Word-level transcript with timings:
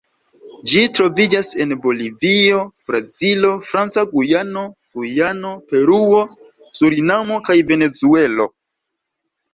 Ĝi 0.69 0.79
troviĝas 0.99 1.49
en 1.65 1.73
Bolivio, 1.83 2.63
Brazilo, 2.91 3.51
Franca 3.67 4.05
Gujano, 4.15 4.63
Gujano, 5.01 5.53
Peruo, 5.73 6.25
Surinamo 6.81 7.39
kaj 7.51 7.59
Venezuelo. 7.75 8.49